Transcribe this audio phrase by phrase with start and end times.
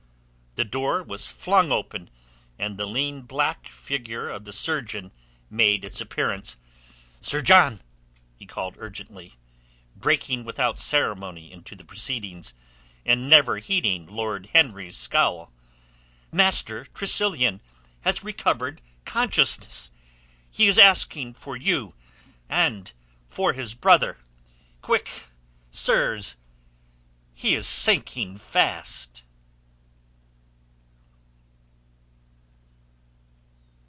[0.55, 2.09] The door was flung open,
[2.59, 5.13] and the lean black figure of the surgeon
[5.49, 6.57] made its appearance.
[7.21, 7.79] "Sir John!"
[8.35, 9.35] he called urgently,
[9.95, 12.53] breaking without ceremony into the proceedings,
[13.05, 15.53] and never heeding Lord Henry's scowl.
[16.33, 17.61] "Master Tressilian
[18.01, 19.89] has recovered consciousness.
[20.49, 21.93] He is asking for you
[22.49, 22.91] and
[23.25, 24.17] for his brother.
[24.81, 25.09] Quick,
[25.71, 26.35] sirs!
[27.33, 29.23] He is sinking fast."